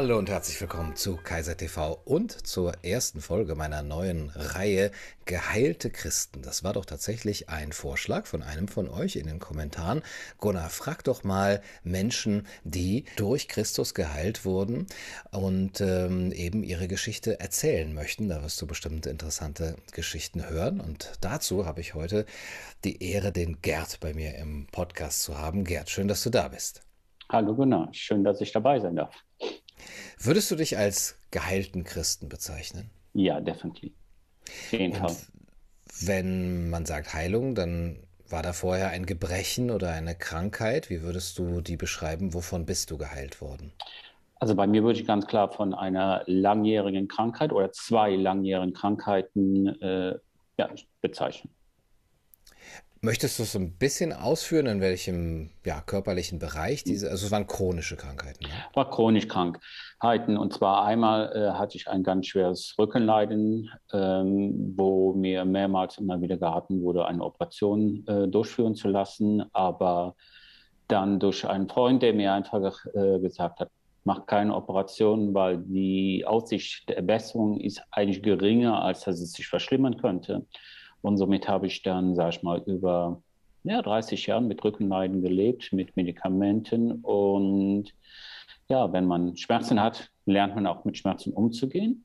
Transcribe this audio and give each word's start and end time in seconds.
Hallo 0.00 0.16
und 0.16 0.30
herzlich 0.30 0.60
willkommen 0.60 0.94
zu 0.94 1.16
Kaiser 1.16 1.56
TV 1.56 2.00
und 2.04 2.30
zur 2.46 2.84
ersten 2.84 3.20
Folge 3.20 3.56
meiner 3.56 3.82
neuen 3.82 4.30
Reihe 4.30 4.92
Geheilte 5.24 5.90
Christen. 5.90 6.40
Das 6.40 6.62
war 6.62 6.72
doch 6.74 6.84
tatsächlich 6.84 7.48
ein 7.48 7.72
Vorschlag 7.72 8.26
von 8.26 8.44
einem 8.44 8.68
von 8.68 8.88
euch 8.88 9.16
in 9.16 9.26
den 9.26 9.40
Kommentaren. 9.40 10.02
Gunnar, 10.38 10.70
frag 10.70 11.02
doch 11.02 11.24
mal 11.24 11.62
Menschen, 11.82 12.46
die 12.62 13.06
durch 13.16 13.48
Christus 13.48 13.92
geheilt 13.92 14.44
wurden 14.44 14.86
und 15.32 15.80
ähm, 15.80 16.30
eben 16.30 16.62
ihre 16.62 16.86
Geschichte 16.86 17.40
erzählen 17.40 17.92
möchten. 17.92 18.28
Da 18.28 18.40
wirst 18.44 18.62
du 18.62 18.68
bestimmt 18.68 19.04
interessante 19.04 19.74
Geschichten 19.90 20.48
hören. 20.48 20.80
Und 20.80 21.10
dazu 21.22 21.66
habe 21.66 21.80
ich 21.80 21.94
heute 21.94 22.24
die 22.84 23.02
Ehre, 23.02 23.32
den 23.32 23.62
Gerd 23.62 23.98
bei 23.98 24.14
mir 24.14 24.36
im 24.36 24.68
Podcast 24.70 25.24
zu 25.24 25.38
haben. 25.38 25.64
Gerd, 25.64 25.90
schön, 25.90 26.06
dass 26.06 26.22
du 26.22 26.30
da 26.30 26.46
bist. 26.46 26.82
Hallo 27.28 27.52
Gunnar, 27.52 27.88
schön, 27.90 28.22
dass 28.22 28.40
ich 28.40 28.52
dabei 28.52 28.78
sein 28.78 28.94
darf. 28.94 29.24
Würdest 30.20 30.50
du 30.50 30.56
dich 30.56 30.76
als 30.76 31.16
geheilten 31.30 31.84
Christen 31.84 32.28
bezeichnen? 32.28 32.90
Ja, 33.14 33.40
definitiv. 33.40 33.92
Jeden 34.70 34.94
Fall. 34.94 35.14
Wenn 36.00 36.70
man 36.70 36.86
sagt 36.86 37.14
Heilung, 37.14 37.54
dann 37.54 37.98
war 38.28 38.42
da 38.42 38.52
vorher 38.52 38.90
ein 38.90 39.06
Gebrechen 39.06 39.70
oder 39.70 39.90
eine 39.90 40.14
Krankheit. 40.14 40.90
Wie 40.90 41.02
würdest 41.02 41.38
du 41.38 41.60
die 41.60 41.76
beschreiben? 41.76 42.34
Wovon 42.34 42.66
bist 42.66 42.90
du 42.90 42.98
geheilt 42.98 43.40
worden? 43.40 43.72
Also 44.40 44.54
bei 44.54 44.66
mir 44.66 44.84
würde 44.84 45.00
ich 45.00 45.06
ganz 45.06 45.26
klar 45.26 45.50
von 45.50 45.74
einer 45.74 46.22
langjährigen 46.26 47.08
Krankheit 47.08 47.52
oder 47.52 47.72
zwei 47.72 48.14
langjährigen 48.14 48.72
Krankheiten 48.72 49.66
äh, 49.82 50.14
ja, 50.58 50.68
bezeichnen. 51.00 51.52
Möchtest 53.00 53.38
du 53.38 53.44
es 53.44 53.54
ein 53.54 53.78
bisschen 53.78 54.12
ausführen, 54.12 54.66
in 54.66 54.80
welchem 54.80 55.50
ja, 55.64 55.80
körperlichen 55.80 56.38
Bereich 56.38 56.82
diese, 56.82 57.10
also 57.10 57.26
es 57.26 57.32
waren 57.32 57.46
chronische 57.46 57.96
Krankheiten? 57.96 58.44
Ne? 58.44 58.50
War 58.74 58.90
chronisch 58.90 59.28
Krankheiten 59.28 60.36
und 60.36 60.52
zwar 60.52 60.84
einmal 60.84 61.32
äh, 61.32 61.52
hatte 61.52 61.76
ich 61.76 61.88
ein 61.88 62.02
ganz 62.02 62.26
schweres 62.26 62.74
Rückenleiden, 62.76 63.70
ähm, 63.92 64.74
wo 64.76 65.12
mir 65.12 65.44
mehrmals 65.44 65.98
immer 65.98 66.20
wieder 66.20 66.36
geraten 66.38 66.82
wurde, 66.82 67.06
eine 67.06 67.22
Operation 67.24 68.04
äh, 68.08 68.26
durchführen 68.26 68.74
zu 68.74 68.88
lassen, 68.88 69.44
aber 69.52 70.16
dann 70.88 71.20
durch 71.20 71.46
einen 71.46 71.68
Freund, 71.68 72.02
der 72.02 72.14
mir 72.14 72.32
einfach 72.32 72.84
äh, 72.94 73.20
gesagt 73.20 73.60
hat, 73.60 73.70
mach 74.04 74.26
keine 74.26 74.54
Operation, 74.54 75.34
weil 75.34 75.58
die 75.58 76.24
Aussicht 76.26 76.88
der 76.88 77.02
Besserung 77.02 77.60
ist 77.60 77.82
eigentlich 77.90 78.22
geringer, 78.22 78.82
als 78.82 79.02
dass 79.02 79.20
es 79.20 79.32
sich 79.32 79.46
verschlimmern 79.46 79.98
könnte. 79.98 80.46
Und 81.02 81.16
somit 81.16 81.48
habe 81.48 81.66
ich 81.66 81.82
dann, 81.82 82.14
sage 82.14 82.30
ich 82.30 82.42
mal, 82.42 82.62
über 82.66 83.22
ja, 83.64 83.82
30 83.82 84.26
Jahre 84.26 84.42
mit 84.42 84.62
Rückenleiden 84.64 85.22
gelebt, 85.22 85.72
mit 85.72 85.96
Medikamenten. 85.96 86.92
Und 87.02 87.94
ja, 88.68 88.92
wenn 88.92 89.06
man 89.06 89.36
Schmerzen 89.36 89.80
hat, 89.80 90.10
lernt 90.26 90.54
man 90.54 90.66
auch 90.66 90.84
mit 90.84 90.96
Schmerzen 90.96 91.32
umzugehen. 91.32 92.04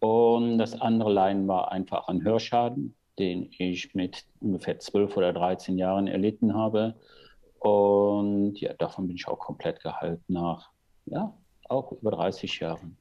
Und 0.00 0.58
das 0.58 0.80
andere 0.80 1.12
Leiden 1.12 1.48
war 1.48 1.72
einfach 1.72 2.08
ein 2.08 2.22
Hörschaden, 2.22 2.94
den 3.18 3.50
ich 3.58 3.94
mit 3.94 4.24
ungefähr 4.40 4.78
12 4.78 5.16
oder 5.16 5.32
13 5.32 5.78
Jahren 5.78 6.06
erlitten 6.06 6.54
habe. 6.54 6.94
Und 7.60 8.60
ja, 8.60 8.74
davon 8.74 9.06
bin 9.06 9.16
ich 9.16 9.26
auch 9.26 9.38
komplett 9.38 9.80
geheilt 9.80 10.20
nach, 10.28 10.70
ja, 11.06 11.32
auch 11.68 11.92
über 11.92 12.10
30 12.10 12.60
Jahren. 12.60 12.98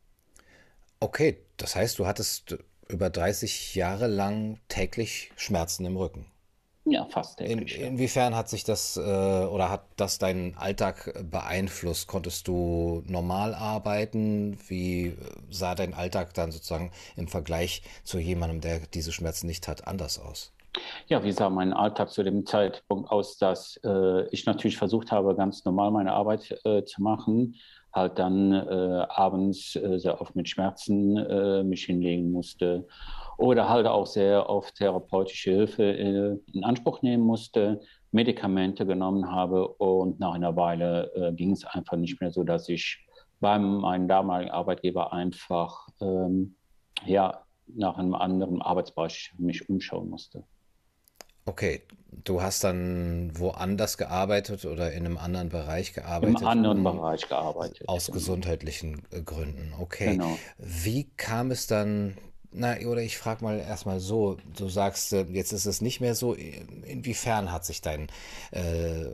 Okay, 1.02 1.40
das 1.58 1.76
heißt, 1.76 2.00
du 2.00 2.06
hattest 2.06 2.58
über 2.94 3.10
30 3.10 3.76
Jahre 3.76 4.08
lang 4.08 4.60
täglich 4.70 5.32
Schmerzen 5.36 5.86
im 5.86 5.98
Rücken. 5.98 6.26
Ja, 6.86 7.06
fast 7.06 7.40
täglich. 7.40 7.80
In, 7.80 7.94
inwiefern 7.94 8.36
hat 8.36 8.50
sich 8.50 8.66
das 8.66 8.98
äh, 8.98 9.00
oder 9.00 9.70
hat 9.70 9.86
das 9.96 10.18
deinen 10.18 10.56
Alltag 10.56 11.14
beeinflusst? 11.30 12.08
Konntest 12.08 12.48
du 12.48 13.04
normal 13.08 13.56
arbeiten? 13.56 14.58
Wie 14.68 15.16
sah 15.50 15.76
dein 15.76 15.94
Alltag 15.94 16.34
dann 16.34 16.52
sozusagen 16.52 16.92
im 17.16 17.30
Vergleich 17.30 17.84
zu 18.04 18.20
jemandem, 18.20 18.60
der 18.60 18.80
diese 18.80 19.14
Schmerzen 19.14 19.48
nicht 19.48 19.68
hat, 19.68 19.88
anders 19.88 20.20
aus? 20.20 20.52
Ja, 21.08 21.24
wie 21.24 21.32
sah 21.32 21.50
mein 21.50 21.74
Alltag 21.74 22.12
zu 22.12 22.24
dem 22.24 22.46
Zeitpunkt 22.46 23.10
aus, 23.12 23.38
dass 23.38 23.80
äh, 23.84 24.28
ich 24.30 24.46
natürlich 24.46 24.78
versucht 24.78 25.12
habe, 25.12 25.36
ganz 25.36 25.66
normal 25.66 25.92
meine 25.92 26.14
Arbeit 26.14 26.60
äh, 26.66 26.84
zu 26.84 27.02
machen, 27.02 27.56
halt 27.94 28.18
dann 28.20 28.52
äh, 28.52 29.06
abends 29.10 29.76
äh, 29.76 30.00
sehr 30.00 30.20
oft 30.20 30.36
mit 30.36 30.50
Schmerzen 30.50 31.18
äh, 31.18 31.64
mich 31.64 31.86
hinlegen 31.86 32.32
musste 32.32 32.88
oder 33.38 33.70
halt 33.70 33.86
auch 33.88 34.08
sehr 34.08 34.50
oft 34.50 34.76
therapeutische 34.76 35.52
Hilfe 35.52 35.84
äh, 35.84 36.38
in 36.54 36.64
Anspruch 36.64 37.02
nehmen 37.02 37.24
musste, 37.24 37.82
Medikamente 38.12 38.86
genommen 38.86 39.32
habe 39.32 39.68
und 39.68 40.20
nach 40.20 40.34
einer 40.34 40.56
Weile 40.56 41.34
ging 41.36 41.52
es 41.52 41.66
einfach 41.66 41.98
nicht 41.98 42.22
mehr 42.22 42.30
so, 42.30 42.44
dass 42.44 42.70
ich 42.70 43.08
beim 43.40 43.78
meinem 43.78 44.08
damaligen 44.08 44.52
Arbeitgeber 44.52 45.12
einfach 45.14 45.88
ähm, 46.00 46.56
ja 47.08 47.44
nach 47.68 47.98
einem 47.98 48.14
anderen 48.14 48.62
Arbeitsbereich 48.62 49.34
mich 49.40 49.68
umschauen 49.68 50.10
musste. 50.10 50.44
Okay, 51.46 51.82
du 52.24 52.42
hast 52.42 52.64
dann 52.64 53.32
woanders 53.38 53.98
gearbeitet 53.98 54.66
oder 54.66 54.92
in 54.94 55.06
einem 55.06 55.18
anderen 55.18 55.50
Bereich 55.50 55.94
gearbeitet? 55.94 56.42
Im 56.42 56.48
anderen 56.48 56.84
Bereich 56.84 57.28
gearbeitet. 57.28 57.88
Aus 57.88 58.08
genau. 58.08 58.18
gesundheitlichen 58.18 59.04
äh, 59.12 59.22
Gründen, 59.22 59.74
okay. 59.80 60.12
Genau. 60.12 60.38
Wie 60.58 61.10
kam 61.18 61.52
es 61.52 61.68
dann, 61.68 62.18
na, 62.52 62.78
oder 62.80 63.02
ich 63.02 63.18
frage 63.18 63.44
mal 63.44 63.60
erstmal 63.60 64.00
so, 64.00 64.38
du 64.56 64.70
sagst, 64.70 65.12
äh, 65.14 65.26
jetzt 65.32 65.52
ist 65.52 65.66
es 65.66 65.82
nicht 65.82 66.00
mehr 66.00 66.16
so, 66.16 66.34
inwiefern 66.34 67.52
hat 67.52 67.66
sich 67.66 67.82
dein, 67.82 68.08
äh, 68.52 69.06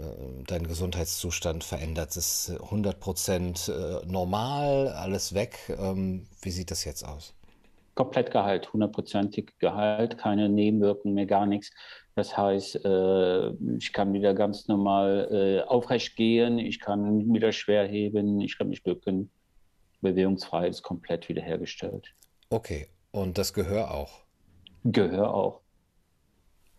dein 0.45 0.67
Gesundheitszustand 0.67 1.63
verändert? 1.63 2.15
Ist 2.15 2.51
100 2.51 2.99
Prozent 2.99 3.69
äh, 3.69 4.05
normal, 4.05 4.89
alles 4.89 5.33
weg? 5.33 5.57
Ähm, 5.79 6.27
wie 6.41 6.51
sieht 6.51 6.69
das 6.69 6.83
jetzt 6.83 7.03
aus? 7.03 7.33
Komplett 7.99 8.31
geheilt, 8.31 8.71
hundertprozentig 8.71 9.59
geheilt, 9.59 10.17
keine 10.17 10.47
Nebenwirkungen 10.47 11.15
mehr, 11.15 11.25
gar 11.25 11.45
nichts. 11.45 11.69
Das 12.15 12.37
heißt, 12.37 12.85
äh, 12.85 13.49
ich 13.77 13.91
kann 13.91 14.13
wieder 14.13 14.33
ganz 14.33 14.69
normal 14.69 15.27
äh, 15.29 15.67
aufrecht 15.67 16.15
gehen, 16.15 16.59
ich 16.59 16.79
kann 16.79 17.33
wieder 17.33 17.51
schwer 17.51 17.85
heben, 17.85 18.39
ich 18.39 18.57
kann 18.57 18.69
mich 18.69 18.83
bücken. 18.83 19.29
Bewegungsfrei 19.99 20.69
ist 20.69 20.81
komplett 20.81 21.27
wiederhergestellt. 21.27 22.13
Okay, 22.49 22.87
und 23.11 23.37
das 23.37 23.53
Gehör 23.53 23.91
auch? 23.93 24.21
Gehör 24.85 25.33
auch. 25.33 25.59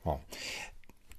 Oh. 0.06 0.16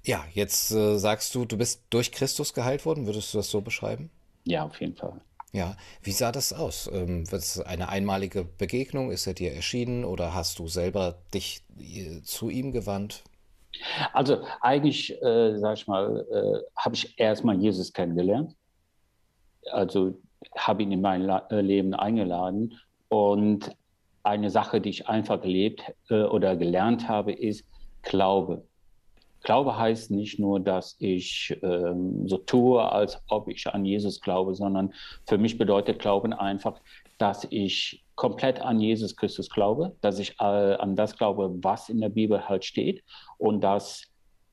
Ja, 0.03 0.25
jetzt 0.33 0.71
äh, 0.71 0.97
sagst 0.97 1.35
du, 1.35 1.45
du 1.45 1.59
bist 1.59 1.83
durch 1.91 2.11
Christus 2.11 2.55
geheilt 2.55 2.87
worden. 2.87 3.05
Würdest 3.05 3.35
du 3.35 3.37
das 3.37 3.51
so 3.51 3.61
beschreiben? 3.61 4.09
Ja, 4.45 4.63
auf 4.65 4.81
jeden 4.81 4.95
Fall. 4.95 5.21
Ja, 5.53 5.75
wie 6.01 6.11
sah 6.11 6.31
das 6.31 6.53
aus? 6.53 6.89
Ähm, 6.93 7.29
war 7.29 7.39
es 7.39 7.59
eine 7.59 7.89
einmalige 7.89 8.45
Begegnung? 8.45 9.11
Ist 9.11 9.27
er 9.27 9.33
dir 9.33 9.53
erschienen 9.53 10.05
oder 10.05 10.33
hast 10.33 10.59
du 10.59 10.67
selber 10.67 11.15
dich 11.33 11.63
äh, 11.77 12.21
zu 12.21 12.49
ihm 12.49 12.71
gewandt? 12.71 13.23
Also 14.13 14.43
eigentlich, 14.61 15.11
äh, 15.21 15.57
sag 15.57 15.77
ich 15.77 15.87
mal, 15.87 16.25
äh, 16.31 16.79
habe 16.79 16.95
ich 16.95 17.19
erstmal 17.19 17.59
Jesus 17.59 17.91
kennengelernt. 17.91 18.55
Also 19.71 20.19
habe 20.57 20.83
ihn 20.83 20.91
in 20.91 21.01
mein 21.01 21.23
La 21.23 21.47
äh, 21.49 21.61
Leben 21.61 21.93
eingeladen. 21.93 22.79
Und 23.09 23.75
eine 24.23 24.49
Sache, 24.49 24.79
die 24.79 24.89
ich 24.89 25.09
einfach 25.09 25.41
gelebt 25.41 25.81
äh, 26.09 26.23
oder 26.23 26.55
gelernt 26.55 27.07
habe, 27.09 27.33
ist 27.33 27.65
Glaube. 28.03 28.65
Glaube 29.43 29.77
heißt 29.77 30.11
nicht 30.11 30.39
nur, 30.39 30.59
dass 30.59 30.95
ich 30.99 31.57
ähm, 31.63 32.27
so 32.27 32.37
tue, 32.37 32.81
als 32.81 33.21
ob 33.27 33.47
ich 33.47 33.67
an 33.67 33.85
Jesus 33.85 34.21
glaube, 34.21 34.53
sondern 34.55 34.93
für 35.27 35.37
mich 35.37 35.57
bedeutet 35.57 35.99
Glauben 35.99 36.33
einfach, 36.33 36.79
dass 37.17 37.47
ich 37.49 38.03
komplett 38.15 38.61
an 38.61 38.79
Jesus 38.79 39.15
Christus 39.15 39.49
glaube, 39.49 39.95
dass 40.01 40.19
ich 40.19 40.39
äh, 40.39 40.43
an 40.43 40.95
das 40.95 41.17
glaube, 41.17 41.51
was 41.63 41.89
in 41.89 42.01
der 42.01 42.09
Bibel 42.09 42.47
halt 42.47 42.65
steht 42.65 43.03
und 43.37 43.61
dass 43.61 44.03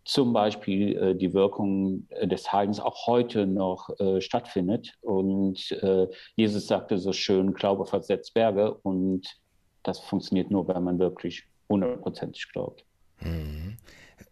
zum 0.05 0.33
Beispiel 0.33 0.97
äh, 0.97 1.15
die 1.15 1.35
Wirkung 1.35 2.09
des 2.23 2.51
Heilens 2.51 2.81
auch 2.81 3.07
heute 3.07 3.47
noch 3.47 3.91
äh, 4.01 4.23
stattfindet. 4.23 4.95
Und 5.03 5.71
äh, 5.83 6.09
Jesus 6.35 6.67
sagte 6.67 6.97
so 6.97 7.13
schön, 7.13 7.53
Glaube 7.53 7.85
versetzt 7.85 8.33
Berge 8.33 8.73
und 8.73 9.39
das 9.83 9.99
funktioniert 9.99 10.51
nur, 10.51 10.67
wenn 10.67 10.83
man 10.83 10.99
wirklich 10.99 11.45
hundertprozentig 11.69 12.51
glaubt. 12.53 12.87
Mhm. 13.21 13.77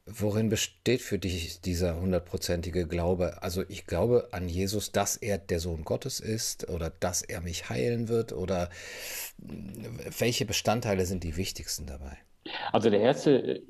Worin 0.08 0.48
besteht 0.48 1.02
für 1.02 1.18
dich 1.18 1.60
dieser 1.60 2.00
hundertprozentige 2.00 2.86
Glaube? 2.86 3.42
Also 3.42 3.64
ich 3.68 3.86
glaube 3.86 4.28
an 4.30 4.48
Jesus, 4.48 4.92
dass 4.92 5.16
er 5.16 5.36
der 5.36 5.58
Sohn 5.58 5.82
Gottes 5.82 6.20
ist 6.20 6.68
oder 6.70 6.90
dass 7.00 7.22
er 7.22 7.40
mich 7.40 7.68
heilen 7.68 8.08
wird 8.08 8.32
oder 8.32 8.70
welche 10.18 10.44
Bestandteile 10.44 11.06
sind 11.06 11.24
die 11.24 11.36
wichtigsten 11.36 11.86
dabei? 11.86 12.18
Also 12.72 12.88
der 12.88 13.00
erste 13.00 13.62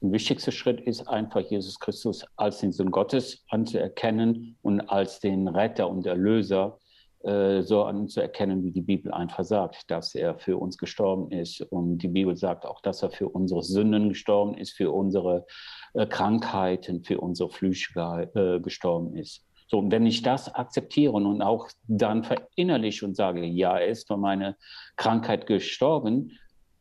wichtigste 0.00 0.52
Schritt 0.52 0.80
ist 0.80 1.08
einfach 1.08 1.40
Jesus 1.40 1.80
Christus 1.80 2.24
als 2.36 2.58
den 2.60 2.72
Sohn 2.72 2.92
Gottes 2.92 3.44
anzuerkennen 3.48 4.56
und 4.62 4.80
als 4.82 5.18
den 5.18 5.48
Retter 5.48 5.88
und 5.88 6.06
Erlöser 6.06 6.78
äh, 6.78 6.81
so 7.24 7.84
anzuerkennen, 7.84 8.64
wie 8.64 8.72
die 8.72 8.80
Bibel 8.82 9.12
einfach 9.12 9.44
sagt, 9.44 9.90
dass 9.90 10.14
er 10.14 10.38
für 10.38 10.56
uns 10.56 10.76
gestorben 10.76 11.30
ist. 11.30 11.60
Und 11.60 11.98
die 11.98 12.08
Bibel 12.08 12.36
sagt 12.36 12.66
auch, 12.66 12.80
dass 12.80 13.02
er 13.02 13.10
für 13.10 13.28
unsere 13.28 13.62
Sünden 13.62 14.08
gestorben 14.08 14.54
ist, 14.54 14.72
für 14.72 14.90
unsere 14.90 15.46
äh, 15.94 16.06
Krankheiten, 16.06 17.04
für 17.04 17.20
unsere 17.20 17.50
Flüche 17.50 18.30
äh, 18.34 18.60
gestorben 18.60 19.16
ist. 19.16 19.44
So, 19.68 19.78
und 19.78 19.90
wenn 19.90 20.04
ich 20.04 20.22
das 20.22 20.54
akzeptiere 20.54 21.12
und 21.12 21.40
auch 21.40 21.68
dann 21.86 22.24
verinnerliche 22.24 23.06
und 23.06 23.16
sage, 23.16 23.44
ja, 23.44 23.78
er 23.78 23.86
ist 23.86 24.06
für 24.06 24.16
meine 24.16 24.56
Krankheit 24.96 25.46
gestorben, 25.46 26.38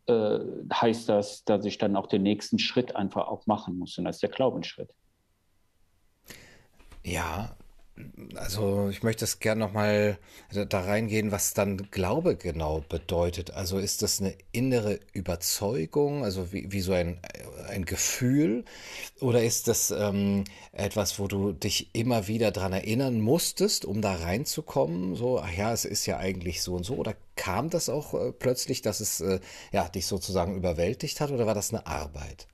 äh, 0.07 0.39
heißt 0.73 1.07
das, 1.07 1.45
dass 1.45 1.63
ich 1.65 1.77
dann 1.77 1.95
auch 1.95 2.07
den 2.07 2.23
nächsten 2.23 2.59
Schritt 2.59 2.95
einfach 2.95 3.27
auch 3.27 3.45
machen 3.47 3.77
muss. 3.77 3.97
Und 3.97 4.05
das 4.05 4.17
ist 4.17 4.23
der 4.23 4.29
Glaubensschritt. 4.29 4.89
Ja, 7.03 7.55
also 8.35 8.89
ich 8.89 9.03
möchte 9.03 9.25
es 9.25 9.39
gerne 9.39 9.59
nochmal 9.59 10.17
da 10.69 10.81
reingehen, 10.81 11.31
was 11.31 11.53
dann 11.53 11.89
Glaube 11.91 12.35
genau 12.35 12.83
bedeutet. 12.87 13.51
Also 13.51 13.77
ist 13.77 14.01
das 14.01 14.19
eine 14.19 14.33
innere 14.51 14.99
Überzeugung, 15.13 16.23
also 16.23 16.51
wie, 16.53 16.71
wie 16.71 16.81
so 16.81 16.93
ein, 16.93 17.19
ein 17.69 17.85
Gefühl, 17.85 18.65
oder 19.19 19.43
ist 19.43 19.67
das 19.67 19.91
ähm, 19.91 20.43
etwas, 20.73 21.19
wo 21.19 21.27
du 21.27 21.53
dich 21.53 21.89
immer 21.93 22.27
wieder 22.27 22.51
daran 22.51 22.73
erinnern 22.73 23.21
musstest, 23.21 23.85
um 23.85 24.01
da 24.01 24.15
reinzukommen? 24.15 25.15
So, 25.15 25.39
ach 25.39 25.51
ja, 25.53 25.73
es 25.73 25.85
ist 25.85 26.05
ja 26.05 26.17
eigentlich 26.17 26.61
so 26.61 26.75
und 26.75 26.83
so. 26.85 26.95
Oder 26.95 27.15
kam 27.35 27.69
das 27.69 27.89
auch 27.89 28.13
äh, 28.13 28.31
plötzlich, 28.31 28.81
dass 28.81 28.99
es 28.99 29.21
äh, 29.21 29.39
ja, 29.71 29.87
dich 29.89 30.07
sozusagen 30.07 30.55
überwältigt 30.55 31.21
hat, 31.21 31.31
oder 31.31 31.45
war 31.47 31.55
das 31.55 31.73
eine 31.73 31.85
Arbeit? 31.87 32.47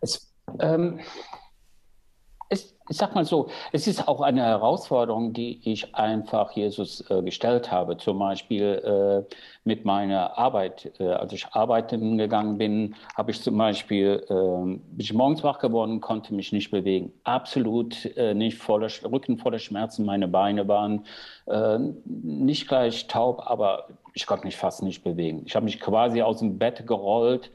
Es, 0.00 0.28
ähm 0.60 1.00
ich 2.88 2.96
sag 2.96 3.14
mal 3.14 3.24
so, 3.24 3.48
es 3.72 3.86
ist 3.86 4.08
auch 4.08 4.20
eine 4.20 4.42
Herausforderung, 4.42 5.32
die 5.32 5.60
ich 5.64 5.94
einfach 5.94 6.52
Jesus 6.52 7.08
äh, 7.10 7.22
gestellt 7.22 7.70
habe. 7.70 7.96
Zum 7.96 8.18
Beispiel 8.18 9.26
äh, 9.28 9.34
mit 9.64 9.84
meiner 9.84 10.38
Arbeit. 10.38 10.92
Äh, 10.98 11.08
als 11.08 11.32
ich 11.32 11.46
arbeiten 11.52 12.18
gegangen 12.18 12.58
bin, 12.58 12.94
habe 13.16 13.30
ich 13.30 13.42
zum 13.42 13.56
Beispiel, 13.56 14.24
ähm, 14.30 14.80
bin 14.80 15.00
ich 15.00 15.12
morgens 15.12 15.44
wach 15.44 15.58
geworden, 15.58 16.00
konnte 16.00 16.34
mich 16.34 16.52
nicht 16.52 16.70
bewegen. 16.70 17.12
Absolut 17.24 18.04
äh, 18.16 18.34
nicht 18.34 18.58
voller, 18.58 18.88
Rücken 19.04 19.38
voller 19.38 19.58
Schmerzen, 19.58 20.04
meine 20.04 20.26
Beine 20.26 20.66
waren 20.66 21.04
äh, 21.46 21.78
nicht 22.04 22.68
gleich 22.68 23.06
taub, 23.06 23.42
aber 23.46 23.88
ich 24.14 24.26
konnte 24.26 24.46
mich 24.46 24.56
fast 24.56 24.82
nicht 24.82 25.04
bewegen. 25.04 25.42
Ich 25.46 25.54
habe 25.54 25.64
mich 25.64 25.78
quasi 25.78 26.22
aus 26.22 26.38
dem 26.38 26.58
Bett 26.58 26.86
gerollt 26.86 27.50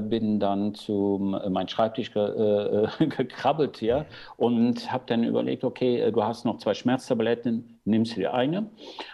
bin 0.00 0.40
dann 0.40 0.74
zu 0.74 1.38
äh, 1.42 1.48
meinem 1.48 1.68
Schreibtisch 1.68 2.12
ge, 2.12 2.22
äh, 2.22 3.06
gekrabbelt 3.06 3.80
ja, 3.80 4.06
und 4.36 4.90
habe 4.92 5.04
dann 5.06 5.24
überlegt, 5.24 5.64
okay, 5.64 6.00
äh, 6.00 6.12
du 6.12 6.24
hast 6.24 6.44
noch 6.44 6.58
zwei 6.58 6.74
Schmerztabletten, 6.74 7.80
nimmst 7.84 8.16
du 8.16 8.20
die 8.20 8.28
eine. 8.28 8.68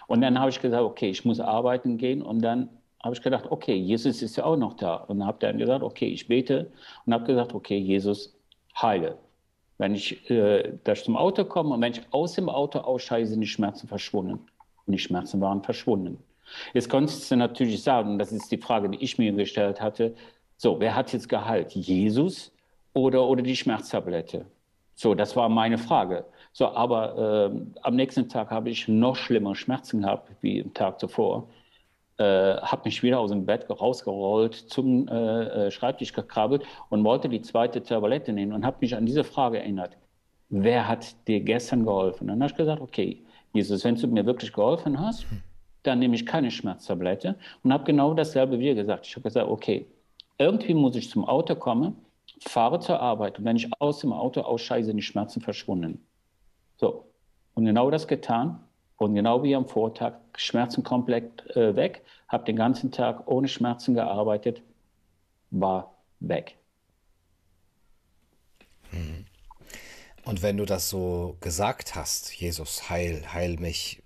Und 0.07 0.23
dann 0.23 0.39
habe 0.39 0.51
ich 0.51 0.61
gesagt, 0.61 0.83
okay, 0.83 1.11
ich 1.11 1.25
muss 1.25 1.41
arbeiten 1.41 1.99
gehen 1.99 2.23
und 2.23 2.41
dann 2.43 2.69
habe 3.03 3.15
ich 3.15 3.21
gedacht, 3.21 3.45
okay, 3.51 3.75
Jesus 3.75 4.23
ist 4.23 4.37
ja 4.37 4.45
auch 4.45 4.57
noch 4.57 4.75
da. 4.75 4.97
Und 4.97 5.27
habe 5.27 5.37
dann 5.39 5.59
gesagt, 5.59 5.83
okay, 5.83 6.07
ich 6.07 6.27
bete 6.27 6.73
und 7.05 7.13
habe 7.13 7.25
gesagt, 7.25 7.55
okay, 7.55 7.77
Jesus, 7.77 8.35
heile. 8.81 9.19
Wenn 9.77 9.95
ich 9.95 10.31
äh, 10.31 10.79
da 10.85 10.95
zum 10.95 11.17
Auto 11.17 11.45
komme 11.45 11.75
und 11.75 11.83
wenn 11.83 11.93
ich 11.93 12.01
aus 12.13 12.35
dem 12.35 12.49
Auto 12.49 12.79
ausscheide, 12.79 13.27
sind 13.27 13.41
die 13.43 13.47
Schmerzen 13.47 13.89
verschwunden. 13.89 14.47
Und 14.87 14.93
die 14.93 14.99
Schmerzen 14.99 15.41
waren 15.41 15.63
verschwunden. 15.63 16.19
Jetzt 16.73 16.89
konntest 16.89 17.31
du 17.31 17.37
natürlich 17.37 17.83
sagen, 17.83 18.19
das 18.19 18.33
ist 18.33 18.51
die 18.51 18.59
Frage, 18.59 18.89
die 18.89 19.03
ich 19.03 19.19
mir 19.19 19.33
gestellt 19.33 19.81
hatte, 19.81 20.15
so, 20.65 20.81
wer 20.81 20.97
hat 20.97 21.13
jetzt 21.13 21.29
Gehalt? 21.29 21.73
Jesus 21.73 22.51
oder, 22.95 23.29
oder 23.29 23.43
die 23.43 23.55
Schmerztablette? 23.55 24.47
So, 24.95 25.15
das 25.15 25.37
war 25.37 25.51
meine 25.51 25.77
Frage. 25.77 26.25
So, 26.55 26.69
aber 26.69 27.53
äh, 27.53 27.61
am 27.83 27.97
nächsten 27.97 28.31
Tag 28.31 28.51
habe 28.51 28.71
ich 28.71 28.89
noch 28.89 29.15
schlimmere 29.15 29.57
Schmerzen 29.57 30.01
gehabt 30.01 30.31
wie 30.41 30.63
am 30.63 30.73
Tag 30.73 30.99
zuvor. 31.01 31.51
Äh, 32.17 32.57
habe 32.63 32.83
mich 32.87 33.03
wieder 33.03 33.21
aus 33.21 33.29
dem 33.29 33.45
Bett 33.45 33.69
rausgerollt, 33.69 34.55
zum 34.55 35.07
äh, 35.07 35.67
äh, 35.67 35.71
Schreibtisch 35.71 36.15
gekrabbelt 36.15 36.63
und 36.89 37.05
wollte 37.05 37.29
die 37.29 37.43
zweite 37.43 37.83
Tablette 37.83 38.33
nehmen 38.33 38.55
und 38.55 38.65
habe 38.65 38.79
mich 38.81 38.97
an 38.97 39.05
diese 39.05 39.23
Frage 39.23 39.59
erinnert. 39.59 39.99
Wer 40.49 40.89
hat 40.89 41.29
dir 41.29 41.41
gestern 41.41 41.85
geholfen? 41.85 42.29
Dann 42.29 42.41
habe 42.41 42.51
ich 42.51 42.57
gesagt, 42.57 42.81
okay, 42.81 43.23
Jesus, 43.53 43.85
wenn 43.85 43.97
du 43.97 44.07
mir 44.07 44.25
wirklich 44.25 44.51
geholfen 44.51 44.99
hast, 44.99 45.27
dann 45.83 45.99
nehme 45.99 46.15
ich 46.15 46.25
keine 46.25 46.51
Schmerztablette 46.51 47.37
und 47.63 47.71
habe 47.71 47.85
genau 47.85 48.15
dasselbe 48.15 48.59
wie 48.59 48.75
gesagt. 48.75 49.07
Ich 49.07 49.15
habe 49.15 49.25
gesagt, 49.25 49.51
okay, 49.51 49.87
irgendwie 50.39 50.75
muss 50.75 50.97
ich 50.97 51.11
zum 51.11 51.25
Auto 51.25 51.55
kommen, 51.55 51.97
fahre 52.41 52.81
zur 52.81 53.01
Arbeit 53.01 53.39
und 53.39 53.45
wenn 53.45 53.57
ich 53.57 53.69
aus 53.81 54.01
dem 54.01 54.13
Auto 54.13 54.41
ausscheide, 54.41 54.85
sind 54.85 54.97
die 54.97 55.03
Schmerzen 55.03 55.41
verschwunden. 55.41 56.05
So, 56.77 57.07
und 57.55 57.65
genau 57.65 57.91
das 57.91 58.09
getan. 58.09 58.61
Und 58.97 59.17
genau 59.17 59.43
wie 59.43 59.57
am 59.57 59.67
Vortag, 59.67 60.15
Schmerzen 60.37 60.85
komplett 60.85 61.51
äh, 61.57 61.75
weg, 61.75 62.05
habe 62.29 62.45
den 62.45 62.55
ganzen 62.55 62.93
Tag 62.93 63.27
ohne 63.27 63.49
Schmerzen 63.49 63.95
gearbeitet, 63.95 64.63
war 65.51 65.95
weg. 66.21 66.57
Und 70.25 70.43
wenn 70.43 70.57
du 70.57 70.65
das 70.65 70.89
so 70.89 71.37
gesagt 71.41 71.95
hast, 71.95 72.35
Jesus, 72.35 72.89
heil, 72.89 73.23
heil 73.33 73.57
mich, 73.59 74.03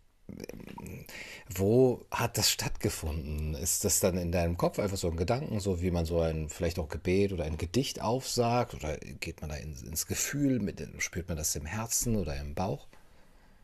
wo 1.54 2.00
hat 2.10 2.36
das 2.36 2.50
stattgefunden? 2.50 3.54
Ist 3.54 3.84
das 3.84 4.00
dann 4.00 4.18
in 4.18 4.32
deinem 4.32 4.56
Kopf 4.56 4.78
einfach 4.78 4.96
so 4.96 5.08
ein 5.08 5.16
Gedanken, 5.16 5.60
so 5.60 5.80
wie 5.80 5.90
man 5.90 6.04
so 6.04 6.20
ein 6.20 6.48
vielleicht 6.48 6.78
auch 6.78 6.88
Gebet 6.88 7.32
oder 7.32 7.44
ein 7.44 7.56
Gedicht 7.56 8.02
aufsagt? 8.02 8.74
Oder 8.74 8.96
geht 9.20 9.40
man 9.40 9.50
da 9.50 9.56
ins, 9.56 9.82
ins 9.82 10.06
Gefühl, 10.06 10.60
mit, 10.60 10.86
spürt 10.98 11.28
man 11.28 11.38
das 11.38 11.56
im 11.56 11.64
Herzen 11.64 12.16
oder 12.16 12.36
im 12.36 12.54
Bauch? 12.54 12.86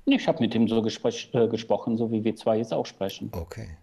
Ich 0.07 0.27
habe 0.29 0.41
mit 0.41 0.55
ihm 0.55 0.69
so 0.69 0.85
äh, 0.85 1.49
gesprochen, 1.49 1.97
so 1.97 2.11
wie 2.11 2.25
wir 2.25 2.37
zwei 2.37 2.59
jetzt 2.59 2.73
auch 2.73 2.87
sprechen. 2.87 3.31
Okay. 3.33 3.77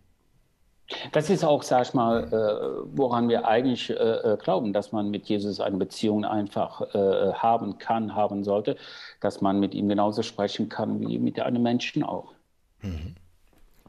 Das 1.13 1.29
ist 1.29 1.43
auch, 1.43 1.63
sag 1.63 1.87
ich 1.87 1.93
mal, 1.93 2.25
äh, 2.25 2.85
woran 2.93 3.29
wir 3.29 3.47
eigentlich 3.47 3.89
äh, 3.89 3.93
äh 3.93 4.37
glauben, 4.37 4.73
dass 4.73 4.91
man 4.91 5.09
mit 5.09 5.27
Jesus 5.27 5.59
eine 5.59 5.77
Beziehung 5.77 6.25
einfach 6.25 6.81
äh, 6.93 7.33
haben 7.33 7.77
kann, 7.77 8.13
haben 8.13 8.43
sollte, 8.43 8.75
dass 9.21 9.41
man 9.41 9.59
mit 9.59 9.73
ihm 9.73 9.87
genauso 9.87 10.21
sprechen 10.21 10.69
kann 10.69 10.99
wie 10.99 11.17
mit 11.17 11.39
einem 11.39 11.63
Menschen 11.63 12.03
auch. 12.03 12.33
Mhm. 12.81 13.15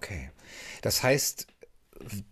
Okay. 0.03 0.31
Das 0.83 1.05
heißt, 1.05 1.47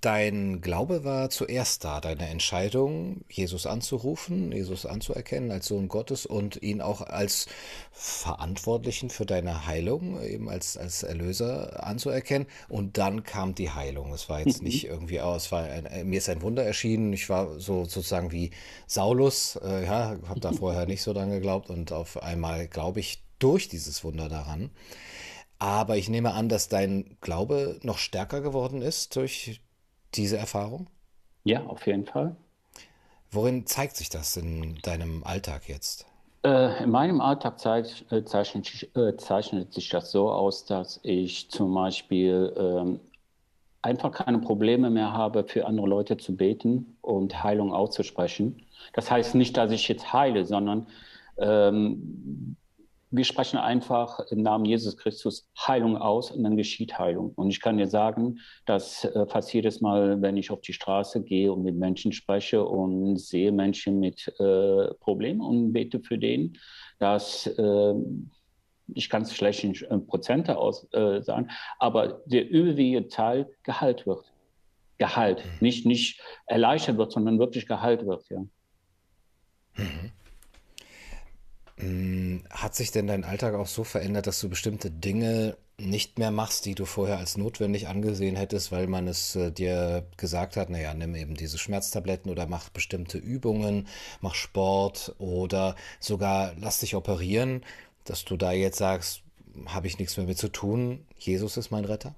dein 0.01 0.61
Glaube 0.61 1.05
war 1.05 1.31
zuerst 1.31 1.85
da, 1.85 2.01
deine 2.01 2.29
Entscheidung, 2.29 3.21
Jesus 3.29 3.65
anzurufen, 3.65 4.51
Jesus 4.51 4.87
anzuerkennen 4.87 5.53
als 5.53 5.67
Sohn 5.67 5.87
Gottes 5.87 6.27
und 6.27 6.61
ihn 6.61 6.81
auch 6.81 7.01
als 7.03 7.47
Verantwortlichen 7.93 9.09
für 9.09 9.25
deine 9.25 9.67
Heilung, 9.67 10.21
eben 10.21 10.49
als, 10.49 10.77
als 10.77 11.05
Erlöser 11.05 11.87
anzuerkennen. 11.87 12.49
Und 12.69 12.99
dann 12.99 13.23
kam 13.23 13.55
die 13.55 13.71
Heilung. 13.71 14.13
Es 14.13 14.29
war 14.29 14.41
jetzt 14.41 14.63
mhm. 14.63 14.67
nicht 14.69 14.87
irgendwie 14.87 15.21
aus, 15.21 15.53
war 15.53 15.63
ein, 15.63 16.09
mir 16.09 16.19
ist 16.19 16.29
ein 16.29 16.43
Wunder 16.43 16.65
erschienen. 16.65 17.13
Ich 17.13 17.29
war 17.29 17.61
so 17.61 17.85
sozusagen 17.85 18.33
wie 18.33 18.51
Saulus, 18.89 19.61
äh, 19.63 19.85
ja, 19.85 20.17
habe 20.27 20.41
da 20.41 20.53
vorher 20.53 20.87
nicht 20.87 21.03
so 21.03 21.13
dran 21.13 21.31
geglaubt 21.31 21.71
und 21.71 21.93
auf 21.93 22.21
einmal 22.21 22.67
glaube 22.67 22.99
ich 22.99 23.23
durch 23.39 23.69
dieses 23.69 24.03
Wunder 24.03 24.29
daran. 24.29 24.71
Aber 25.61 25.99
ich 25.99 26.09
nehme 26.09 26.33
an, 26.33 26.49
dass 26.49 26.69
dein 26.69 27.17
Glaube 27.21 27.79
noch 27.83 27.99
stärker 27.99 28.41
geworden 28.41 28.81
ist 28.81 29.15
durch 29.15 29.61
diese 30.15 30.39
Erfahrung? 30.39 30.89
Ja, 31.45 31.65
auf 31.67 31.87
jeden 31.87 32.07
Fall. 32.07 32.35
Worin 33.31 33.67
zeigt 33.67 33.97
sich 33.97 34.09
das 34.09 34.37
in 34.37 34.79
deinem 34.83 35.23
Alltag 35.23 35.69
jetzt? 35.69 36.07
Äh, 36.43 36.83
in 36.83 36.91
meinem 36.91 37.21
Alltag 37.21 37.55
äh, 38.11 38.25
zeichnet, 38.25 38.89
äh, 38.97 39.17
zeichnet, 39.19 39.75
sich 39.75 39.91
das 39.91 40.11
so 40.11 40.33
aus, 40.33 40.65
dass 40.65 40.99
ich 41.03 41.51
zum 41.51 41.75
Beispiel 41.75 42.55
ähm, 42.57 43.01
einfach 43.83 44.13
keine 44.13 44.39
Probleme 44.39 44.89
mehr 44.89 45.13
habe, 45.13 45.45
für 45.45 45.67
andere 45.67 45.87
Leute 45.87 46.17
zu 46.17 46.35
beten 46.37 46.97
und 47.03 47.43
Heilung 47.43 47.75
auszusprechen. 47.75 48.63
Das 48.95 49.11
heißt 49.11 49.35
nicht, 49.35 49.59
dass 49.59 49.71
ich 49.73 49.87
jetzt 49.89 50.15
heile, 50.15 50.47
sondern 50.47 50.87
ähm, 51.37 52.57
wir 53.11 53.25
sprechen 53.25 53.59
einfach 53.59 54.21
im 54.31 54.43
Namen 54.43 54.65
Jesus 54.65 54.97
Christus 54.97 55.49
Heilung 55.59 55.97
aus 55.97 56.31
und 56.31 56.45
dann 56.45 56.57
geschieht 56.57 56.99
Heilung. 56.99 57.33
Und 57.35 57.51
ich 57.51 57.61
kann 57.61 57.77
dir 57.77 57.89
sagen, 57.89 58.39
dass 58.67 59.05
äh, 59.05 59.27
fast 59.27 59.53
jedes 59.53 59.81
Mal, 59.81 60.23
wenn 60.23 60.37
ich 60.37 60.51
auf 60.51 60.61
die 60.61 60.73
Straße 60.73 61.23
gehe 61.23 61.53
und 61.53 61.63
mit 61.63 61.75
Menschen 61.75 62.13
spreche 62.13 62.65
und 62.65 63.17
sehe 63.17 63.51
Menschen 63.51 63.99
mit 63.99 64.29
äh, 64.39 64.95
Problemen 65.01 65.41
und 65.41 65.73
bete 65.73 66.01
für 66.01 66.19
den, 66.19 66.57
dass 66.99 67.47
äh, 67.47 67.95
ich 68.95 69.09
kann 69.09 69.23
es 69.23 69.35
schlecht 69.35 69.65
in 69.65 69.75
äh, 69.75 69.99
Prozente 69.99 70.57
aus 70.57 70.87
äh, 70.93 71.21
sagen, 71.21 71.49
aber 71.79 72.23
der 72.27 72.49
überwiegende 72.49 73.09
Teil 73.09 73.51
geheilt 73.65 74.07
wird. 74.07 74.33
Gehalt, 74.99 75.45
mhm. 75.45 75.51
nicht, 75.61 75.87
nicht 75.87 76.21
erleichtert 76.47 76.99
wird, 76.99 77.11
sondern 77.11 77.39
wirklich 77.39 77.67
geheilt 77.67 78.07
wird, 78.07 78.29
ja. 78.29 78.41
Mhm. 79.77 80.13
Hm, 81.81 82.45
hat 82.51 82.75
sich 82.75 82.91
denn 82.91 83.07
dein 83.07 83.25
Alltag 83.25 83.55
auch 83.55 83.67
so 83.67 83.85
verändert, 83.85 84.27
dass 84.27 84.41
du 84.41 84.49
bestimmte 84.49 84.91
Dinge 84.91 85.57
nicht 85.79 86.19
mehr 86.19 86.31
machst, 86.31 86.67
die 86.67 86.75
du 86.75 86.85
vorher 86.85 87.19
als 87.19 87.39
notwendig 87.39 87.89
angesehen 87.89 88.37
hättest, 88.37 88.71
weil 88.71 88.87
man 88.87 89.09
es 89.09 89.35
äh, 89.35 89.51
dir 89.51 90.07
gesagt 90.19 90.57
hat, 90.57 90.69
naja, 90.69 90.93
nimm 90.93 91.15
eben 91.15 91.35
diese 91.35 91.57
Schmerztabletten 91.57 92.31
oder 92.31 92.47
mach 92.47 92.69
bestimmte 92.69 93.17
Übungen, 93.17 93.89
mach 94.21 94.35
Sport 94.35 95.15
oder 95.19 95.75
sogar 95.99 96.55
lass 96.59 96.81
dich 96.81 96.95
operieren, 96.97 97.65
dass 98.05 98.27
du 98.27 98.37
da 98.37 98.53
jetzt 98.53 98.79
sagst, 98.79 99.23
habe 99.67 99.87
ich 99.87 99.99
nichts 99.99 100.17
mehr 100.19 100.27
mit 100.27 100.39
zu 100.39 100.49
tun, 100.49 101.07
Jesus 101.17 101.57
ist 101.57 101.71
mein 101.71 101.87
Retter? 101.87 102.15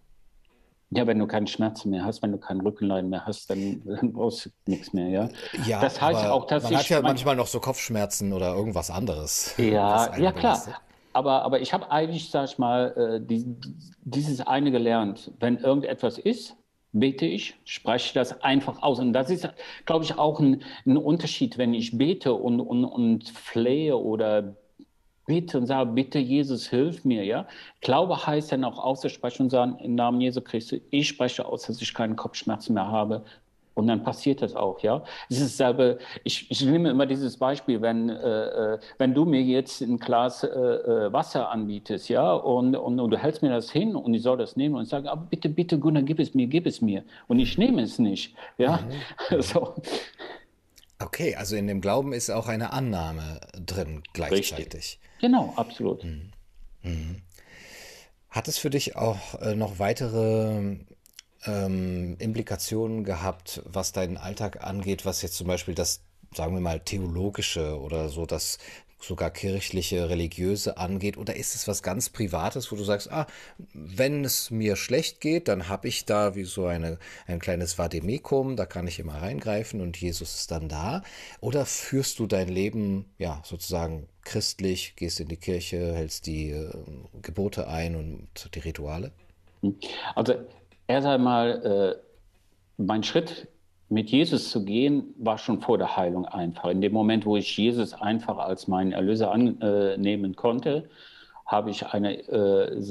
Ja, 0.95 1.07
wenn 1.07 1.19
du 1.19 1.27
keine 1.27 1.47
Schmerzen 1.47 1.91
mehr 1.91 2.05
hast, 2.05 2.23
wenn 2.23 2.33
du 2.33 2.39
keinen 2.39 2.61
Rückenleiden 2.61 3.09
mehr 3.09 3.25
hast, 3.25 3.49
dann, 3.49 3.83
dann 3.85 4.13
brauchst 4.13 4.47
du 4.47 4.51
nichts 4.67 4.93
mehr, 4.93 5.09
ja. 5.09 5.29
Ja, 5.67 5.81
das 5.81 6.01
heißt 6.01 6.27
auch, 6.27 6.47
dass 6.47 6.65
man 6.65 6.77
hat 6.77 6.89
ja 6.89 7.01
manchmal 7.01 7.35
noch 7.35 7.47
so 7.47 7.61
Kopfschmerzen 7.61 8.33
oder 8.33 8.55
irgendwas 8.55 8.91
anderes. 8.91 9.55
Ja, 9.63 10.17
ja 10.19 10.33
klar. 10.33 10.61
aber, 11.13 11.43
aber 11.43 11.61
ich 11.61 11.73
habe 11.73 11.91
eigentlich, 11.91 12.31
sag 12.31 12.45
ich 12.45 12.59
mal, 12.59 13.21
äh, 13.23 13.27
die, 13.27 13.57
dieses 14.03 14.41
eine 14.47 14.71
gelernt. 14.71 15.31
Wenn 15.41 15.57
irgendetwas 15.57 16.19
ist, 16.19 16.57
bete 16.93 17.25
ich, 17.25 17.55
spreche 17.65 18.13
das 18.15 18.43
einfach 18.43 18.83
aus. 18.83 18.99
Und 18.99 19.13
das 19.15 19.31
ist, 19.31 19.49
glaube 19.87 20.05
ich, 20.05 20.19
auch 20.19 20.41
ein, 20.41 20.63
ein 20.85 20.97
Unterschied, 20.99 21.57
wenn 21.57 21.73
ich 21.73 21.97
bete 21.97 22.35
und, 22.35 22.61
und, 22.61 22.85
und 22.85 23.29
flehe 23.29 23.97
oder 23.97 24.57
bitte 25.27 25.59
und 25.59 25.67
sage, 25.67 25.91
bitte 25.93 26.19
Jesus, 26.19 26.69
hilf 26.69 27.05
mir, 27.05 27.25
ja. 27.25 27.47
Glaube 27.81 28.27
heißt 28.27 28.53
dann 28.53 28.65
auch 28.65 28.79
auszusprechen 28.79 29.45
und 29.45 29.51
sagen, 29.51 29.79
im 29.83 29.95
Namen 29.95 30.21
Jesu 30.21 30.41
Christi, 30.41 30.83
ich 30.91 31.09
spreche 31.09 31.47
aus, 31.47 31.63
dass 31.63 31.81
ich 31.81 31.95
keine 31.95 32.15
Kopfschmerzen 32.17 32.75
mehr 32.75 32.89
habe. 32.89 33.25
Und 33.75 33.87
dann 33.87 34.03
passiert 34.03 34.43
das 34.43 34.55
auch, 34.55 34.81
ja. 34.81 35.03
Es 35.31 35.41
ist 35.41 35.57
selber, 35.57 35.97
ich, 36.25 36.51
ich 36.51 36.63
nehme 36.63 36.91
immer 36.91 37.07
dieses 37.07 37.39
Beispiel, 37.39 37.81
wenn, 37.81 38.11
äh, 38.11 38.75
äh 38.75 38.79
wenn 38.99 39.15
du 39.15 39.25
mir 39.25 39.41
jetzt 39.41 39.81
ein 39.81 39.99
Glas 39.99 40.45
äh, 40.45 40.49
äh, 40.49 41.13
Wasser 41.13 41.51
anbietest, 41.51 42.11
ja, 42.11 42.35
und, 42.35 42.77
und, 42.77 43.01
und, 43.01 43.11
du 43.11 43.17
hältst 43.17 43.43
mir 43.43 43.49
das 43.49 43.71
hin 43.71 43.97
und 43.97 44.13
ich 44.13 44.23
soll 44.23 44.37
das 44.37 44.57
nehmen 44.57 44.75
und 44.75 44.87
sage, 44.87 45.11
aber 45.11 45.23
bitte, 45.23 45.49
bitte, 45.49 45.79
Gunnar, 45.79 46.03
gib 46.03 46.19
es 46.19 46.35
mir, 46.35 46.47
gib 46.49 46.67
es 46.67 46.83
mir. 46.83 47.03
Und 47.29 47.39
ich 47.39 47.57
nehme 47.57 47.83
es 47.83 47.99
nicht, 47.99 48.35
ja. 48.59 48.81
Mhm. 49.31 49.41
so. 49.41 49.75
Okay, 51.03 51.35
also 51.35 51.57
in 51.57 51.67
dem 51.67 51.81
Glauben 51.81 52.13
ist 52.13 52.31
auch 52.31 52.47
eine 52.47 52.73
Annahme 52.73 53.41
drin 53.55 54.03
gleichzeitig. 54.13 54.59
Richtig. 54.59 55.01
Genau, 55.21 55.53
absolut. 55.57 56.05
Mhm. 56.05 56.33
Mhm. 56.83 57.23
Hat 58.31 58.49
es 58.49 58.59
für 58.59 58.71
dich 58.71 58.97
auch 58.97 59.41
äh, 59.41 59.55
noch 59.55 59.79
weitere 59.79 60.77
ähm, 61.45 62.17
Implikationen 62.19 63.05
gehabt, 63.05 63.63
was 63.65 63.93
deinen 63.93 64.17
Alltag 64.17 64.65
angeht, 64.65 65.05
was 65.05 65.23
jetzt 65.23 65.37
zum 65.37 65.47
Beispiel 65.47 65.75
das, 65.75 66.01
sagen 66.35 66.55
wir 66.55 66.61
mal, 66.61 66.81
theologische 66.81 67.79
oder 67.79 68.09
so 68.09 68.27
das 68.27 68.59
sogar 69.03 69.31
kirchliche, 69.31 70.09
religiöse 70.09 70.79
angeht? 70.79 71.17
Oder 71.17 71.37
ist 71.37 71.55
es 71.55 71.69
was 71.69 71.83
ganz 71.83 72.09
Privates, 72.11 72.71
wo 72.71 72.77
du 72.77 72.85
sagst, 72.85 73.11
ah, 73.11 73.27
wenn 73.73 74.25
es 74.25 74.51
mir 74.51 74.77
schlecht 74.77 75.21
geht, 75.21 75.49
dann 75.49 75.69
habe 75.69 75.89
ich 75.89 76.05
da 76.05 76.35
wie 76.35 76.45
so 76.45 76.67
eine, 76.67 76.99
ein 77.27 77.39
kleines 77.39 77.79
Vademekum, 77.79 78.57
da 78.57 78.67
kann 78.67 78.87
ich 78.87 78.99
immer 78.99 79.21
reingreifen 79.21 79.81
und 79.81 79.97
Jesus 79.97 80.35
ist 80.35 80.51
dann 80.51 80.69
da? 80.69 81.03
Oder 81.41 81.67
führst 81.67 82.19
du 82.19 82.27
dein 82.27 82.49
Leben, 82.49 83.07
ja, 83.19 83.41
sozusagen 83.45 84.09
christlich, 84.23 84.95
gehst 84.97 85.21
in 85.21 85.29
die 85.29 85.37
Kirche, 85.37 85.95
hältst 85.95 86.27
die 86.27 86.51
äh, 86.51 86.71
Gebote 87.23 87.69
ein 87.69 87.97
und 87.97 88.55
die 88.55 88.61
Rituale? 88.61 89.13
Also 90.15 90.35
erst 90.87 91.07
einmal, 91.07 91.97
äh, 91.99 92.83
mein 92.83 93.03
Schritt 93.03 93.49
mit 93.93 94.11
Jesus 94.11 94.51
zu 94.51 94.65
gehen, 94.65 95.15
war 95.19 95.37
schon 95.37 95.61
vor 95.61 95.77
der 95.77 95.97
Heilung 95.97 96.25
einfach. 96.25 96.71
In 96.71 96.81
dem 96.81 96.93
Moment, 96.93 97.27
wo 97.27 97.37
ich 97.37 97.57
Jesus 97.57 97.93
einfach 97.93 98.39
als 98.39 98.67
meinen 98.67 98.93
Erlöser 98.93 99.31
annehmen 99.31 100.35
konnte, 100.35 100.89
habe 101.45 101.71
ich 101.71 101.87
eine 101.87 102.17
äh, 102.29 102.83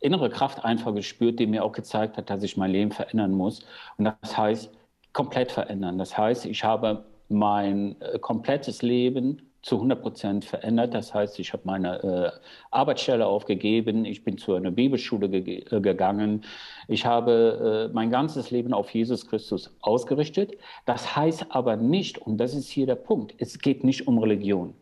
innere 0.00 0.28
Kraft 0.28 0.62
einfach 0.62 0.94
gespürt, 0.94 1.38
die 1.38 1.46
mir 1.46 1.64
auch 1.64 1.72
gezeigt 1.72 2.18
hat, 2.18 2.28
dass 2.28 2.42
ich 2.42 2.58
mein 2.58 2.70
Leben 2.70 2.92
verändern 2.92 3.32
muss. 3.32 3.64
Und 3.96 4.12
das 4.20 4.36
heißt, 4.36 4.70
komplett 5.14 5.50
verändern. 5.50 5.96
Das 5.96 6.18
heißt, 6.18 6.44
ich 6.44 6.62
habe 6.62 7.06
mein 7.30 7.96
äh, 8.02 8.18
komplettes 8.18 8.82
Leben 8.82 9.40
zu 9.64 9.76
100 9.76 10.02
Prozent 10.02 10.44
verändert. 10.44 10.92
Das 10.92 11.14
heißt, 11.14 11.38
ich 11.38 11.54
habe 11.54 11.62
meine 11.64 12.02
äh, 12.02 12.30
Arbeitsstelle 12.70 13.26
aufgegeben, 13.26 14.04
ich 14.04 14.22
bin 14.22 14.36
zu 14.36 14.54
einer 14.54 14.70
Bibelschule 14.70 15.28
ge 15.28 15.64
äh, 15.70 15.80
gegangen, 15.80 16.44
ich 16.86 17.06
habe 17.06 17.88
äh, 17.90 17.94
mein 17.94 18.10
ganzes 18.10 18.50
Leben 18.50 18.74
auf 18.74 18.90
Jesus 18.90 19.26
Christus 19.26 19.74
ausgerichtet. 19.80 20.58
Das 20.84 21.16
heißt 21.16 21.46
aber 21.48 21.76
nicht, 21.76 22.18
und 22.18 22.36
das 22.36 22.54
ist 22.54 22.68
hier 22.68 22.86
der 22.86 22.96
Punkt, 22.96 23.34
es 23.38 23.58
geht 23.58 23.84
nicht 23.84 24.06
um 24.06 24.18
Religion. 24.18 24.74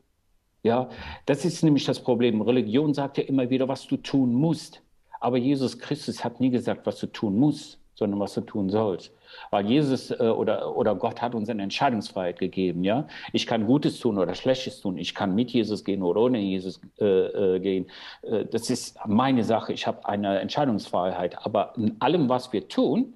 Ja, 0.65 0.89
das 1.27 1.45
ist 1.45 1.63
nämlich 1.63 1.85
das 1.85 2.01
Problem. 2.01 2.41
Religion 2.43 2.93
sagt 2.93 3.19
ja 3.19 3.25
immer 3.25 3.51
wieder, 3.51 3.69
was 3.69 3.87
du 3.87 3.97
tun 3.97 4.33
musst. 4.35 4.83
Aber 5.21 5.37
Jesus 5.37 5.79
Christus 5.79 6.25
hat 6.25 6.41
nie 6.41 6.51
gesagt, 6.51 6.87
was 6.87 6.99
du 6.99 7.07
tun 7.07 7.37
musst, 7.37 7.79
sondern 8.03 8.19
was 8.19 8.35
du 8.35 8.41
tun 8.41 8.69
sollst. 8.69 9.13
Weil 9.51 9.67
Jesus 9.67 10.11
äh, 10.11 10.17
oder, 10.17 10.77
oder 10.77 10.95
Gott 10.97 11.23
hat 11.23 11.35
uns 11.35 11.49
eine 11.49 11.63
Entscheidungsfreiheit 11.63 12.41
gegeben. 12.41 12.83
Ja? 12.83 13.07
Ich 13.33 13.47
kann 13.47 13.65
Gutes 13.65 14.01
tun 14.01 14.19
oder 14.19 14.35
Schlechtes 14.35 14.81
tun. 14.81 14.99
Ich 14.99 15.15
kann 15.15 15.35
mit 15.35 15.53
Jesus 15.53 15.85
gehen 15.85 16.03
oder 16.03 16.21
ohne 16.23 16.39
Jesus 16.39 16.81
äh, 16.99 17.05
äh, 17.05 17.61
gehen. 17.61 17.87
Äh, 18.23 18.45
das 18.47 18.71
ist 18.71 18.99
meine 19.07 19.45
Sache. 19.45 19.73
Ich 19.73 19.87
habe 19.87 20.05
eine 20.07 20.41
Entscheidungsfreiheit. 20.41 21.47
Aber 21.47 21.75
in 21.77 21.97
allem, 22.01 22.29
was 22.29 22.53
wir 22.53 22.69
tun, 22.69 23.15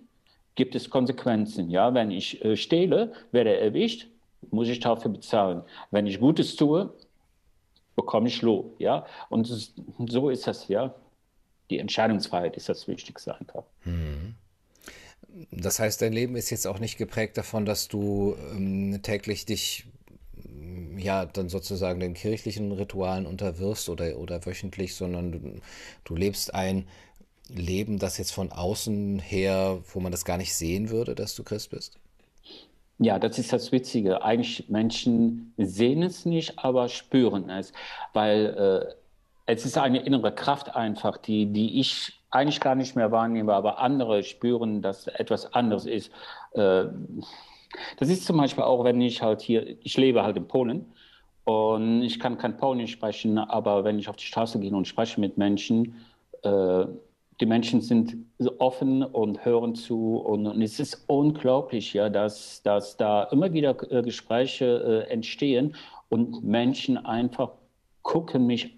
gibt 0.55 0.75
es 0.77 0.89
Konsequenzen. 0.89 1.69
Ja? 1.69 1.93
Wenn 1.93 2.13
ich 2.13 2.45
äh, 2.45 2.57
stehle, 2.57 3.13
werde 3.33 3.59
erwischt, 3.59 4.07
muss 4.51 4.69
ich 4.69 4.79
dafür 4.79 5.11
bezahlen. 5.11 5.63
Wenn 5.91 6.07
ich 6.07 6.21
Gutes 6.21 6.55
tue, 6.55 6.91
bekomme 7.97 8.29
ich 8.29 8.41
Lob. 8.41 8.77
Ja? 8.79 9.05
Und 9.31 9.47
so 10.07 10.31
ist 10.31 10.47
das. 10.47 10.69
Ja? 10.69 10.95
Die 11.71 11.81
Entscheidungsfreiheit 11.81 12.57
ist 12.57 12.69
das 12.69 12.87
Wichtigste 12.87 13.35
einfach. 13.37 13.65
Mhm. 13.85 14.37
Das 15.51 15.79
heißt, 15.79 16.01
dein 16.01 16.13
Leben 16.13 16.37
ist 16.37 16.51
jetzt 16.51 16.67
auch 16.67 16.79
nicht 16.79 16.99
geprägt 16.99 17.37
davon, 17.37 17.67
dass 17.67 17.89
du 17.89 18.37
ähm, 18.53 19.01
täglich 19.03 19.45
dich 19.45 19.87
ja 20.97 21.27
dann 21.27 21.49
sozusagen 21.49 22.01
den 22.01 22.15
kirchlichen 22.15 22.73
Ritualen 22.73 23.27
unterwirfst 23.27 23.89
oder, 23.89 24.19
oder 24.19 24.45
wöchentlich, 24.47 24.95
sondern 24.95 25.33
du, 25.33 25.61
du 26.05 26.17
lebst 26.17 26.55
ein 26.55 26.87
Leben, 27.49 27.99
das 27.99 28.19
jetzt 28.19 28.33
von 28.33 28.51
außen 28.51 29.19
her, 29.19 29.79
wo 29.93 30.01
man 30.01 30.11
das 30.11 30.25
gar 30.25 30.39
nicht 30.39 30.55
sehen 30.55 30.91
würde, 30.91 31.15
dass 31.15 31.35
du 31.35 31.45
Christ 31.45 31.71
bist? 31.71 31.99
Ja, 32.99 33.19
das 33.19 33.39
ist 33.39 33.53
das 33.53 33.73
Witzige. 33.73 34.25
Eigentlich 34.25 34.69
Menschen 34.69 35.53
sehen 35.59 36.03
es 36.03 36.25
nicht, 36.25 36.59
aber 36.59 36.89
spüren 36.89 37.51
es, 37.51 37.73
weil 38.15 38.87
äh, 38.89 38.95
es 39.47 39.65
ist 39.67 39.79
eine 39.79 40.01
innere 40.01 40.35
Kraft 40.35 40.75
einfach, 40.75 41.19
die, 41.19 41.47
die 41.47 41.79
ich 41.79 42.21
eigentlich 42.37 42.61
gar 42.61 42.75
nicht 42.75 42.97
mehr 42.97 43.11
wahrnehme, 43.11 43.55
aber 43.55 43.79
andere 43.79 44.23
spüren, 44.23 44.83
dass 44.83 45.07
etwas 45.07 45.53
anderes 45.55 45.87
ist. 45.87 46.13
Äh, 46.53 46.85
das 47.99 48.09
ist 48.09 48.25
zum 48.25 48.37
Beispiel 48.37 48.65
auch, 48.65 48.85
wenn 48.85 49.01
ich 49.01 49.23
halt 49.23 49.41
hier, 49.41 49.77
ich 49.83 49.97
lebe 49.97 50.23
halt 50.23 50.37
in 50.37 50.49
Polen 50.49 50.87
und 51.45 52.03
ich 52.03 52.21
kann 52.21 52.39
kein 52.39 52.57
Polnisch 52.57 52.93
sprechen, 52.93 53.39
aber 53.39 53.85
wenn 53.85 53.99
ich 53.99 54.09
auf 54.09 54.17
die 54.17 54.25
Straße 54.25 54.59
gehe 54.59 54.75
und 54.75 54.87
spreche 54.87 55.21
mit 55.21 55.37
Menschen, 55.37 55.97
äh, 56.43 56.87
die 57.39 57.47
Menschen 57.47 57.83
sind 57.83 58.17
offen 58.59 59.03
und 59.03 59.45
hören 59.45 59.75
zu 59.75 60.17
und, 60.17 60.47
und, 60.47 60.63
es 60.63 60.81
ist 60.81 61.05
unglaublich, 61.07 61.93
ja, 61.93 62.09
dass, 62.09 62.63
dass 62.63 62.97
da 62.97 63.25
immer 63.25 63.53
wieder 63.53 63.77
äh, 63.93 64.03
Gespräche 64.03 65.07
entstehen 65.11 65.75
und 66.09 66.43
Menschen 66.43 66.97
einfach 67.05 67.51
gucken 68.03 68.47
mich 68.47 68.76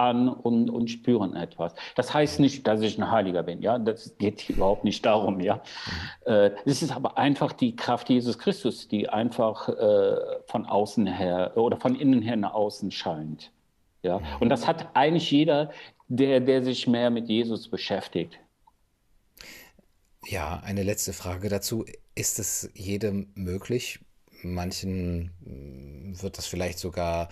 an 0.00 0.28
und, 0.28 0.70
und 0.70 0.90
spüren 0.90 1.36
etwas. 1.36 1.74
Das 1.94 2.14
heißt 2.14 2.40
nicht, 2.40 2.66
dass 2.66 2.80
ich 2.80 2.98
ein 2.98 3.10
Heiliger 3.10 3.42
bin, 3.42 3.60
ja, 3.60 3.78
das 3.78 4.16
geht 4.18 4.48
überhaupt 4.48 4.84
nicht 4.84 5.04
darum, 5.04 5.40
ja. 5.40 5.56
Mhm. 5.56 6.32
Äh, 6.32 6.50
es 6.64 6.82
ist 6.82 6.92
aber 6.92 7.18
einfach 7.18 7.52
die 7.52 7.76
Kraft 7.76 8.08
Jesus 8.08 8.38
Christus, 8.38 8.88
die 8.88 9.08
einfach 9.08 9.68
äh, 9.68 10.16
von 10.46 10.64
außen 10.66 11.06
her 11.06 11.52
oder 11.56 11.76
von 11.76 11.94
innen 11.94 12.22
her 12.22 12.36
nach 12.36 12.54
außen 12.54 12.90
scheint. 12.90 13.52
Ja, 14.02 14.18
mhm. 14.18 14.24
und 14.40 14.48
das 14.48 14.66
hat 14.66 14.88
eigentlich 14.94 15.30
jeder, 15.30 15.70
der, 16.08 16.40
der 16.40 16.64
sich 16.64 16.86
mehr 16.86 17.10
mit 17.10 17.28
Jesus 17.28 17.68
beschäftigt. 17.68 18.38
Ja, 20.26 20.60
eine 20.64 20.82
letzte 20.82 21.12
Frage 21.12 21.48
dazu. 21.48 21.84
Ist 22.14 22.38
es 22.38 22.70
jedem 22.74 23.30
möglich? 23.34 24.00
Manchen 24.42 25.32
hm, 25.44 26.22
wird 26.22 26.38
das 26.38 26.46
vielleicht 26.46 26.78
sogar 26.78 27.28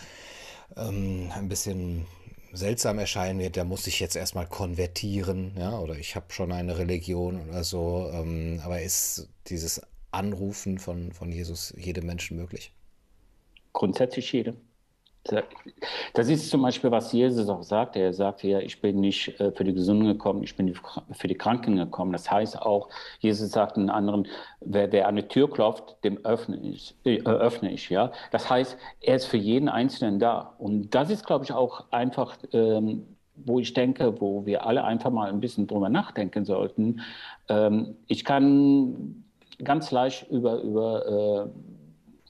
ähm, 0.76 1.30
ein 1.34 1.48
bisschen 1.48 2.06
seltsam 2.52 2.98
erscheinen 2.98 3.38
wird, 3.40 3.56
der 3.56 3.64
muss 3.64 3.84
sich 3.84 4.00
jetzt 4.00 4.16
erstmal 4.16 4.46
konvertieren, 4.46 5.52
ja, 5.58 5.78
oder 5.78 5.96
ich 5.96 6.16
habe 6.16 6.32
schon 6.32 6.52
eine 6.52 6.78
Religion 6.78 7.48
oder 7.48 7.64
so. 7.64 8.10
Ähm, 8.12 8.60
aber 8.64 8.82
ist 8.82 9.28
dieses 9.48 9.82
Anrufen 10.10 10.78
von, 10.78 11.12
von 11.12 11.30
Jesus 11.30 11.74
jedem 11.76 12.06
Menschen 12.06 12.36
möglich? 12.36 12.72
Grundsätzlich 13.72 14.32
jedem. 14.32 14.56
Das 16.14 16.28
ist 16.28 16.50
zum 16.50 16.62
Beispiel, 16.62 16.90
was 16.90 17.12
Jesus 17.12 17.48
auch 17.48 17.62
sagt. 17.62 17.96
Er 17.96 18.12
sagt 18.12 18.42
ja, 18.42 18.58
ich 18.60 18.80
bin 18.80 19.00
nicht 19.00 19.38
äh, 19.40 19.52
für 19.52 19.64
die 19.64 19.74
Gesunden 19.74 20.06
gekommen, 20.06 20.42
ich 20.42 20.56
bin 20.56 20.74
für 21.12 21.28
die 21.28 21.34
Kranken 21.34 21.76
gekommen. 21.76 22.12
Das 22.12 22.30
heißt 22.30 22.60
auch, 22.60 22.88
Jesus 23.20 23.50
sagt 23.50 23.76
einen 23.76 23.90
anderen, 23.90 24.26
wer, 24.60 24.90
wer 24.92 25.08
an 25.08 25.16
die 25.16 25.22
Tür 25.22 25.50
klopft, 25.50 26.02
dem 26.04 26.24
öffne 26.24 26.58
ich, 26.58 26.94
äh, 27.04 27.20
öffne 27.22 27.72
ich. 27.72 27.90
Ja? 27.90 28.12
Das 28.30 28.48
heißt, 28.48 28.76
er 29.00 29.16
ist 29.16 29.26
für 29.26 29.36
jeden 29.36 29.68
Einzelnen 29.68 30.18
da. 30.18 30.54
Und 30.58 30.94
das 30.94 31.10
ist, 31.10 31.26
glaube 31.26 31.44
ich, 31.44 31.52
auch 31.52 31.84
einfach, 31.90 32.36
ähm, 32.52 33.06
wo 33.34 33.60
ich 33.60 33.72
denke, 33.72 34.20
wo 34.20 34.46
wir 34.46 34.66
alle 34.66 34.84
einfach 34.84 35.10
mal 35.10 35.28
ein 35.28 35.40
bisschen 35.40 35.66
drüber 35.66 35.88
nachdenken 35.88 36.44
sollten. 36.44 37.00
Ähm, 37.48 37.96
ich 38.06 38.24
kann 38.24 39.24
ganz 39.62 39.90
leicht 39.90 40.28
über, 40.30 40.60
über 40.62 41.46
äh, 41.46 41.77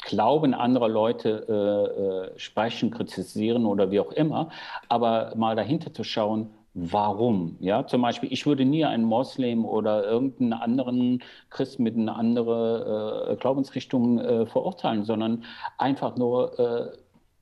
Glauben 0.05 0.55
anderer 0.55 0.89
Leute 0.89 1.47
äh, 1.49 2.35
äh, 2.35 2.39
sprechen, 2.39 2.91
kritisieren 2.91 3.67
oder 3.67 3.91
wie 3.91 4.01
auch 4.01 4.13
immer, 4.13 4.51
aber 4.89 5.33
mal 5.37 5.57
dahinter 5.57 5.93
zu 5.93 6.05
schauen, 6.05 6.51
warum. 6.75 7.57
Ja, 7.61 7.87
zum 7.87 8.03
Beispiel, 8.03 8.33
ich 8.33 8.47
würde 8.47 8.65
nie 8.65 8.85
einen 8.85 9.05
Moslem 9.05 9.65
oder 9.65 10.05
irgendeinen 10.05 10.53
anderen 10.53 11.23
Christen 11.51 11.83
mit 11.83 11.97
einer 11.97 12.17
anderen 12.17 13.33
äh, 13.33 13.37
Glaubensrichtung 13.37 14.19
äh, 14.21 14.47
verurteilen, 14.47 15.05
sondern 15.05 15.45
einfach 15.79 16.17
nur 16.17 16.59
äh, 16.59 16.97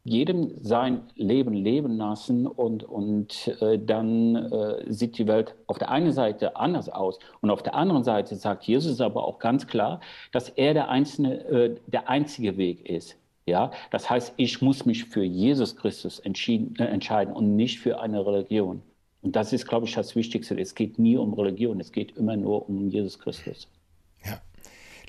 jedem 0.08 0.52
sein 0.62 1.02
Leben 1.14 1.52
leben 1.52 1.96
lassen 1.96 2.46
und, 2.46 2.84
und 2.84 3.48
äh, 3.60 3.78
dann 3.78 4.36
äh, 4.36 4.84
sieht 4.92 5.18
die 5.18 5.26
Welt 5.26 5.54
auf 5.66 5.78
der 5.78 5.90
einen 5.90 6.12
Seite 6.12 6.56
anders 6.56 6.88
aus 6.88 7.18
und 7.40 7.50
auf 7.50 7.62
der 7.62 7.74
anderen 7.74 8.04
Seite 8.04 8.36
sagt 8.36 8.64
Jesus 8.64 9.00
aber 9.00 9.24
auch 9.24 9.38
ganz 9.38 9.66
klar, 9.66 10.00
dass 10.32 10.48
er 10.48 10.74
der, 10.74 10.88
einzelne, 10.88 11.44
äh, 11.46 11.76
der 11.86 12.08
einzige 12.08 12.56
Weg 12.56 12.88
ist. 12.88 13.16
Ja, 13.46 13.70
das 13.92 14.10
heißt, 14.10 14.34
ich 14.36 14.60
muss 14.60 14.86
mich 14.86 15.04
für 15.04 15.22
Jesus 15.22 15.76
Christus 15.76 16.18
äh, 16.20 16.84
entscheiden 16.84 17.34
und 17.34 17.54
nicht 17.54 17.78
für 17.78 18.00
eine 18.00 18.26
Religion. 18.26 18.82
Und 19.22 19.36
das 19.36 19.52
ist, 19.52 19.66
glaube 19.66 19.86
ich, 19.86 19.94
das 19.94 20.16
Wichtigste. 20.16 20.58
Es 20.58 20.74
geht 20.74 20.98
nie 20.98 21.16
um 21.16 21.34
Religion, 21.34 21.80
es 21.80 21.92
geht 21.92 22.16
immer 22.16 22.36
nur 22.36 22.68
um 22.68 22.88
Jesus 22.88 23.18
Christus. 23.18 23.68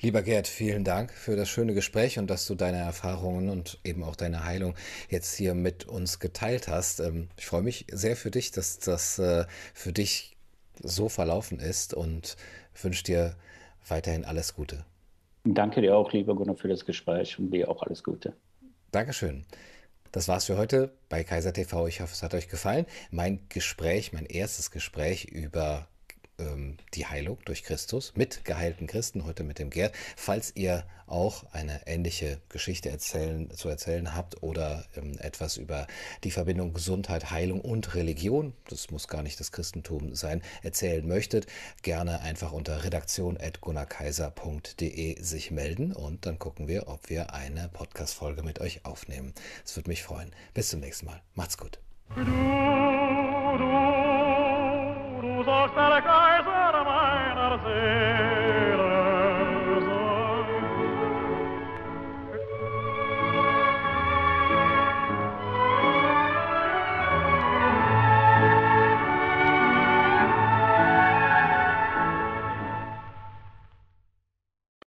Lieber 0.00 0.22
Gerd, 0.22 0.46
vielen 0.46 0.84
Dank 0.84 1.12
für 1.12 1.34
das 1.34 1.48
schöne 1.48 1.74
Gespräch 1.74 2.20
und 2.20 2.28
dass 2.28 2.46
du 2.46 2.54
deine 2.54 2.78
Erfahrungen 2.78 3.48
und 3.48 3.80
eben 3.82 4.04
auch 4.04 4.14
deine 4.14 4.44
Heilung 4.44 4.76
jetzt 5.10 5.34
hier 5.34 5.54
mit 5.54 5.86
uns 5.88 6.20
geteilt 6.20 6.68
hast. 6.68 7.00
Ähm, 7.00 7.28
ich 7.36 7.46
freue 7.46 7.62
mich 7.62 7.84
sehr 7.90 8.14
für 8.14 8.30
dich, 8.30 8.52
dass 8.52 8.78
das 8.78 9.18
äh, 9.18 9.44
für 9.74 9.92
dich 9.92 10.36
so 10.80 11.08
verlaufen 11.08 11.58
ist 11.58 11.94
und 11.94 12.36
wünsche 12.80 13.02
dir 13.02 13.34
weiterhin 13.88 14.24
alles 14.24 14.54
Gute. 14.54 14.84
Danke 15.42 15.80
dir 15.80 15.96
auch, 15.96 16.12
lieber 16.12 16.36
Gunnar, 16.36 16.54
für 16.54 16.68
das 16.68 16.84
Gespräch 16.84 17.36
und 17.40 17.50
dir 17.50 17.68
auch 17.68 17.82
alles 17.82 18.04
Gute. 18.04 18.34
Dankeschön. 18.92 19.46
Das 20.12 20.28
war's 20.28 20.44
für 20.44 20.56
heute 20.56 20.92
bei 21.08 21.24
Kaiser 21.24 21.52
TV. 21.52 21.88
Ich 21.88 22.00
hoffe, 22.00 22.12
es 22.12 22.22
hat 22.22 22.34
euch 22.34 22.48
gefallen. 22.48 22.86
Mein 23.10 23.40
Gespräch, 23.48 24.12
mein 24.12 24.26
erstes 24.26 24.70
Gespräch 24.70 25.24
über 25.24 25.88
ähm, 26.38 26.76
die 26.94 27.06
Heilung 27.06 27.38
durch 27.44 27.62
Christus 27.62 28.12
mit 28.16 28.44
geheilten 28.44 28.86
Christen, 28.86 29.24
heute 29.24 29.44
mit 29.44 29.58
dem 29.58 29.70
Gerd. 29.70 29.94
Falls 30.16 30.52
ihr 30.54 30.84
auch 31.06 31.44
eine 31.52 31.86
ähnliche 31.86 32.40
Geschichte 32.48 32.90
erzählen, 32.90 33.50
zu 33.50 33.68
erzählen 33.68 34.14
habt 34.14 34.42
oder 34.42 34.84
ähm, 34.96 35.18
etwas 35.18 35.56
über 35.56 35.86
die 36.24 36.30
Verbindung 36.30 36.74
Gesundheit, 36.74 37.30
Heilung 37.30 37.60
und 37.60 37.94
Religion, 37.94 38.52
das 38.68 38.90
muss 38.90 39.08
gar 39.08 39.22
nicht 39.22 39.40
das 39.40 39.52
Christentum 39.52 40.14
sein, 40.14 40.42
erzählen 40.62 41.06
möchtet, 41.06 41.46
gerne 41.82 42.20
einfach 42.20 42.52
unter 42.52 42.84
redaktion.gunnarkaiser.de 42.84 45.22
sich 45.22 45.50
melden 45.50 45.92
und 45.92 46.26
dann 46.26 46.38
gucken 46.38 46.68
wir, 46.68 46.88
ob 46.88 47.08
wir 47.08 47.32
eine 47.32 47.68
Podcast-Folge 47.68 48.42
mit 48.42 48.60
euch 48.60 48.84
aufnehmen. 48.84 49.32
Es 49.64 49.76
würde 49.76 49.88
mich 49.90 50.02
freuen. 50.02 50.30
Bis 50.54 50.70
zum 50.70 50.80
nächsten 50.80 51.06
Mal. 51.06 51.22
Macht's 51.34 51.56
gut. 51.56 51.78
Du, 52.14 52.24
du, 52.24 52.30
du 55.22 55.42
forever. 57.62 57.97